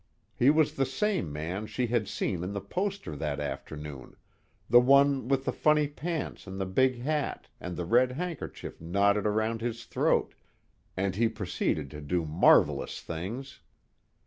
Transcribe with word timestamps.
He 0.35 0.49
was 0.49 0.73
the 0.73 0.85
same 0.87 1.31
man 1.31 1.67
she 1.67 1.85
had 1.85 2.07
seen 2.07 2.43
in 2.43 2.53
the 2.53 2.59
poster 2.59 3.15
that 3.17 3.39
afternoon; 3.39 4.15
the 4.67 4.79
one 4.79 5.27
with 5.27 5.45
the 5.45 5.51
funny 5.51 5.87
pants 5.87 6.47
and 6.47 6.59
the 6.59 6.65
big 6.65 7.01
hat 7.01 7.49
and 7.59 7.77
the 7.77 7.85
red 7.85 8.13
handkerchief 8.13 8.81
knotted 8.81 9.27
around 9.27 9.61
his 9.61 9.85
throat, 9.85 10.33
and 10.97 11.13
he 11.15 11.27
proceeded 11.29 11.91
to 11.91 12.01
do 12.01 12.25
marvelous 12.25 12.99
things. 12.99 13.59